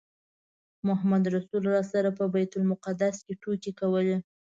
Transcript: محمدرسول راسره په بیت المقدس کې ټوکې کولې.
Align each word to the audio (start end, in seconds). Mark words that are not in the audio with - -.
محمدرسول 0.87 1.63
راسره 1.73 2.09
په 2.19 2.23
بیت 2.33 2.51
المقدس 2.57 3.15
کې 3.25 3.33
ټوکې 3.41 3.71
کولې. 3.79 4.17